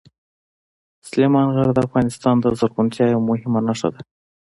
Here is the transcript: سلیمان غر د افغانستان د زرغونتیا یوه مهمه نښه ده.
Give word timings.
سلیمان 1.07 1.47
غر 1.55 1.69
د 1.73 1.79
افغانستان 1.87 2.35
د 2.39 2.45
زرغونتیا 2.59 3.05
یوه 3.13 3.23
مهمه 3.29 3.59
نښه 3.67 3.89
ده. 3.93 4.01